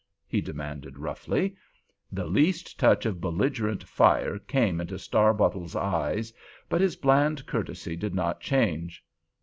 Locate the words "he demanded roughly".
0.27-1.55